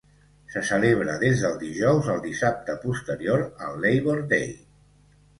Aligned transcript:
Se 0.51 0.61
celebra 0.67 1.17
des 1.23 1.41
del 1.43 1.59
dijous 1.63 2.09
al 2.13 2.23
dissabte 2.23 2.75
posteriors 2.85 3.61
al 3.67 3.77
Labor 3.83 4.23
day. 4.33 4.49